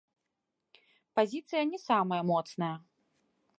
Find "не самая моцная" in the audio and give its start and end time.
1.73-2.73